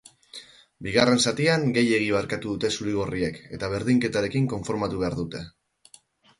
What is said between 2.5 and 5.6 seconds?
dute zuri-gorriek eta berdinketarekin konformatu behar dute.